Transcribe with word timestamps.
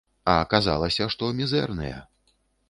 А 0.31 0.37
аказалася, 0.43 1.07
што 1.17 1.29
мізэрныя. 1.43 2.01